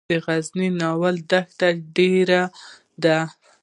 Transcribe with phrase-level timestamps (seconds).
[0.09, 2.41] د غزني د ناور دښتې ډیرې
[3.03, 3.17] دي